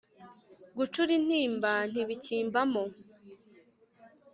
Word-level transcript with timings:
gucura 0.77 1.11
intimba 1.19 1.71
ntibikimbamo 1.91 2.83